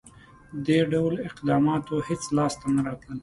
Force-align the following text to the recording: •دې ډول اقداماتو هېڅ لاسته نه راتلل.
•دې 0.65 0.79
ډول 0.91 1.13
اقداماتو 1.27 1.95
هېڅ 2.07 2.23
لاسته 2.37 2.65
نه 2.75 2.81
راتلل. 2.87 3.19